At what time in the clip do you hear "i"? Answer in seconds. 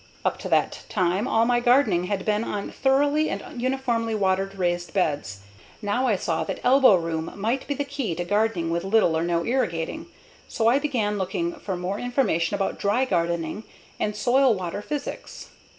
6.07-6.15, 10.67-10.79